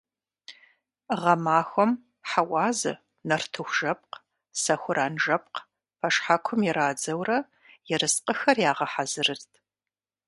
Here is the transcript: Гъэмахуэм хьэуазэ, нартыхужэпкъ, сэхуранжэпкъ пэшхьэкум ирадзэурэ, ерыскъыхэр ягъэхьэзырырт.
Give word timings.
Гъэмахуэм 1.19 1.91
хьэуазэ, 2.29 2.93
нартыхужэпкъ, 3.27 4.15
сэхуранжэпкъ 4.61 5.59
пэшхьэкум 5.99 6.61
ирадзэурэ, 6.69 7.37
ерыскъыхэр 7.93 8.57
ягъэхьэзырырт. 8.71 9.51